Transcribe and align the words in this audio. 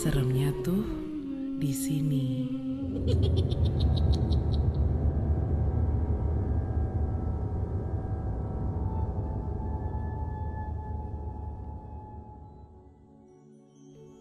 Seremnya 0.00 0.54
tuh 0.62 0.84
di 1.58 1.72
sini. 1.74 2.26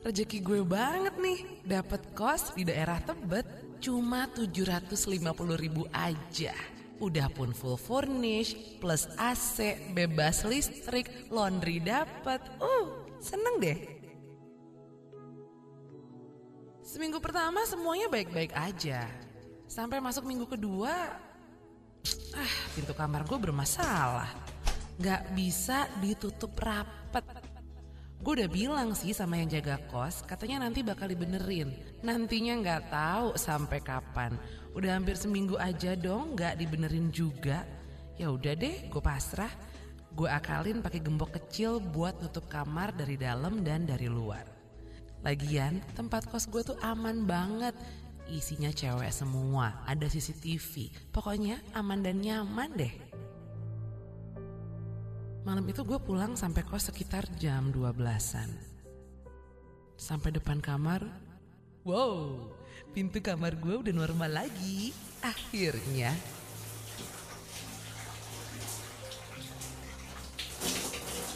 Rezeki 0.02 0.41
gue 0.41 0.65
banget 0.65 1.13
nih, 1.21 1.39
dapat 1.61 2.01
kos 2.17 2.57
di 2.57 2.65
daerah 2.65 2.97
Tebet 3.05 3.45
cuma 3.77 4.25
750 4.33 5.21
ribu 5.61 5.85
aja. 5.93 6.57
Udah 6.97 7.29
pun 7.29 7.53
full 7.53 7.77
furnish, 7.77 8.81
plus 8.81 9.05
AC, 9.17 9.77
bebas 9.93 10.41
listrik, 10.41 11.29
laundry 11.29 11.77
dapat. 11.77 12.41
Uh, 12.57 13.05
seneng 13.21 13.61
deh. 13.61 14.01
Seminggu 16.91 17.23
pertama 17.23 17.63
semuanya 17.63 18.12
baik-baik 18.12 18.52
aja. 18.52 19.08
Sampai 19.63 20.04
masuk 20.04 20.27
minggu 20.27 20.44
kedua, 20.44 20.91
ah 22.36 22.54
pintu 22.76 22.91
kamar 22.91 23.23
gue 23.23 23.40
bermasalah. 23.40 24.27
Gak 25.00 25.31
bisa 25.31 25.88
ditutup 26.04 26.52
rapet. 26.59 27.23
Gue 28.20 28.44
udah 28.44 28.52
bilang 28.52 28.91
sih 28.91 29.16
sama 29.16 29.40
yang 29.40 29.48
jaga 29.48 29.80
kos, 29.88 30.27
katanya 30.27 30.67
nanti 30.67 30.84
bakal 30.84 31.08
dibenerin. 31.08 31.72
Nantinya 32.04 32.59
nggak 32.59 32.84
tahu 32.92 33.28
sampai 33.39 33.80
kapan. 33.80 34.36
Udah 34.76 35.00
hampir 35.00 35.16
seminggu 35.16 35.55
aja 35.64 35.95
dong, 35.95 36.36
nggak 36.36 36.59
dibenerin 36.59 37.08
juga. 37.08 37.64
Ya 38.20 38.28
udah 38.36 38.52
deh, 38.52 38.92
gue 38.92 39.00
pasrah. 39.02 39.50
Gue 40.12 40.28
akalin 40.28 40.84
pakai 40.84 41.00
gembok 41.00 41.39
kecil 41.39 41.80
buat 41.80 42.20
nutup 42.20 42.52
kamar 42.52 42.92
dari 42.92 43.16
dalam 43.16 43.64
dan 43.64 43.88
dari 43.88 44.12
luar. 44.12 44.61
Lagian 45.21 45.85
tempat 45.93 46.25
kos 46.25 46.49
gue 46.49 46.66
tuh 46.66 46.77
aman 46.81 47.30
banget. 47.30 47.77
Isinya 48.25 48.73
cewek 48.73 49.14
semua, 49.14 49.86
ada 49.86 50.09
CCTV. 50.09 50.89
Pokoknya 51.13 51.61
aman 51.78 52.02
dan 52.02 52.23
nyaman 52.25 52.73
deh. 52.73 52.94
Malam 55.45 55.66
itu 55.69 55.81
gue 55.86 55.97
pulang 56.02 56.33
sampai 56.33 56.66
kos 56.66 56.89
sekitar 56.89 57.30
jam 57.38 57.69
12-an. 57.69 58.50
Sampai 59.97 60.33
depan 60.33 60.58
kamar, 60.58 61.05
wow, 61.85 62.50
pintu 62.94 63.22
kamar 63.22 63.58
gue 63.58 63.78
udah 63.78 63.94
normal 63.94 64.41
lagi. 64.45 64.89
Akhirnya. 65.22 66.13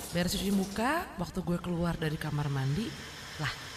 Beres 0.10 0.32
cuci 0.34 0.50
muka, 0.50 1.06
waktu 1.20 1.44
gue 1.44 1.60
keluar 1.60 2.00
dari 2.00 2.16
kamar 2.16 2.48
mandi, 2.48 2.88
lah 3.36 3.75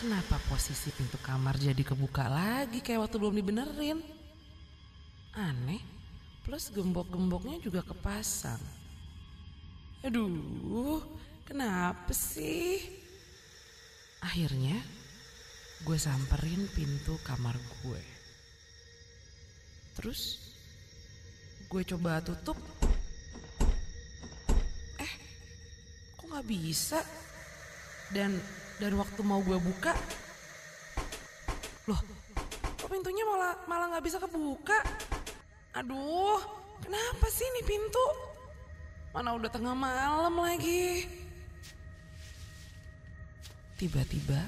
kenapa 0.00 0.40
posisi 0.48 0.88
pintu 0.96 1.20
kamar 1.20 1.60
jadi 1.60 1.84
kebuka 1.84 2.24
lagi 2.24 2.80
kayak 2.80 3.04
waktu 3.04 3.20
belum 3.20 3.36
dibenerin? 3.36 4.00
Aneh, 5.36 5.84
plus 6.40 6.72
gembok-gemboknya 6.72 7.60
juga 7.60 7.84
kepasang. 7.84 8.64
Aduh, 10.00 11.04
kenapa 11.44 12.16
sih? 12.16 12.80
Akhirnya 14.24 14.80
gue 15.84 15.98
samperin 16.00 16.64
pintu 16.72 17.20
kamar 17.20 17.60
gue. 17.84 18.00
Terus 20.00 20.40
gue 21.68 21.82
coba 21.84 22.24
tutup. 22.24 22.56
Eh, 24.96 25.12
kok 26.16 26.24
nggak 26.24 26.48
bisa? 26.48 27.04
Dan 28.16 28.40
dan 28.80 28.96
waktu 28.96 29.20
mau 29.20 29.44
gue 29.44 29.60
buka, 29.60 29.92
loh, 31.84 32.00
kok 32.80 32.88
pintunya 32.88 33.28
malah 33.28 33.52
malah 33.68 33.92
nggak 33.92 34.04
bisa 34.08 34.16
kebuka? 34.16 34.80
Aduh, 35.76 36.40
kenapa 36.80 37.28
sih 37.28 37.44
ini 37.44 37.62
pintu? 37.68 38.06
Mana 39.12 39.36
udah 39.36 39.52
tengah 39.52 39.76
malam 39.76 40.32
lagi. 40.40 41.04
Tiba-tiba 43.76 44.40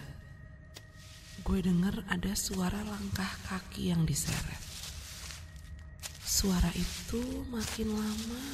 gue 1.45 1.59
denger 1.61 2.07
ada 2.09 2.33
suara 2.33 2.81
langkah 2.89 3.33
kaki 3.53 3.93
yang 3.93 4.09
diseret. 4.09 4.63
Suara 6.25 6.73
itu 6.73 7.45
makin 7.53 7.93
lama 7.93 8.45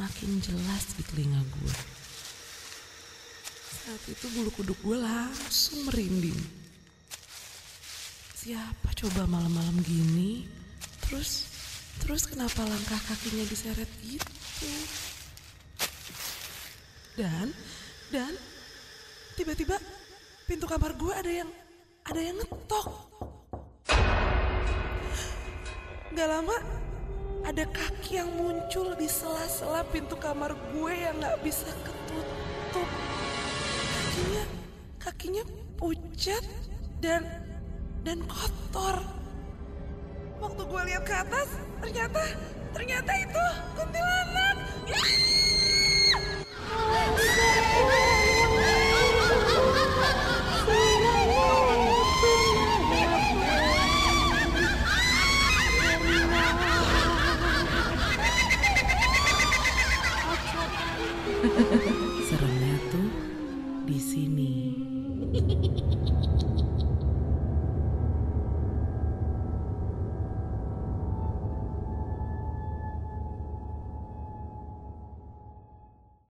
makin 0.00 0.40
jelas 0.40 0.96
di 0.96 1.04
telinga 1.04 1.44
gue. 1.44 1.99
Saat 3.90 4.06
itu 4.06 4.30
bulu 4.38 4.54
kuduk 4.54 4.78
gue 4.86 5.02
langsung 5.02 5.82
merinding. 5.90 6.38
Siapa 8.38 8.94
coba 8.94 9.26
malam-malam 9.26 9.82
gini? 9.82 10.46
Terus, 11.02 11.50
terus 11.98 12.22
kenapa 12.22 12.62
langkah 12.70 13.02
kakinya 13.10 13.42
diseret 13.50 13.90
gitu? 14.06 14.30
Dan, 17.18 17.50
dan 18.14 18.30
tiba-tiba 19.34 19.74
pintu 20.46 20.70
kamar 20.70 20.94
gue 20.94 21.10
ada 21.10 21.32
yang 21.42 21.50
ada 22.06 22.20
yang 22.22 22.38
ngetok. 22.38 22.86
Gak 26.14 26.28
lama 26.30 26.56
ada 27.42 27.66
kaki 27.66 28.22
yang 28.22 28.30
muncul 28.38 28.94
di 28.94 29.10
sela-sela 29.10 29.82
pintu 29.90 30.14
kamar 30.14 30.54
gue 30.78 30.94
yang 30.94 31.18
gak 31.18 31.42
bisa 31.42 31.66
ketutup 31.82 32.86
kakinya 34.20 34.44
kakinya 35.00 35.44
pucat 35.80 36.44
dan 37.00 37.24
dan 38.04 38.20
kotor. 38.28 39.00
Waktu 40.40 40.60
gue 40.60 40.82
lihat 40.92 41.04
ke 41.08 41.14
atas, 41.16 41.48
ternyata 41.80 42.20
ternyata 42.76 43.12
itu 43.16 43.44
kuntilanak. 43.76 44.56
Ya! 44.88 45.00